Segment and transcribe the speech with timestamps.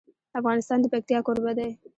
[0.39, 1.69] افغانستان د پکتیا کوربه دی.